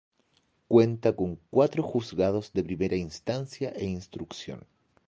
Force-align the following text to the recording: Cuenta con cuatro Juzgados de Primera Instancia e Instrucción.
Cuenta 0.67 1.15
con 1.15 1.39
cuatro 1.51 1.83
Juzgados 1.83 2.53
de 2.53 2.63
Primera 2.63 2.95
Instancia 2.95 3.69
e 3.69 3.85
Instrucción. 3.85 4.65